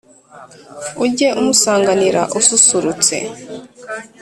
ujye 1.03 1.27
umusanganira 1.39 2.21
ususurutse 2.39 3.15